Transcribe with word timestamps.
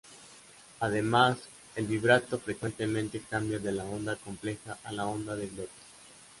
Además 0.79 1.37
el 1.75 1.85
"vibrato" 1.85 2.39
frecuentemente 2.39 3.21
cambia 3.29 3.59
de 3.59 3.71
la 3.71 3.83
onda 3.85 4.15
compleja 4.15 4.79
a 4.83 4.91
la 4.91 5.05
onda 5.05 5.35
de 5.35 5.45
glotis. 5.45 5.71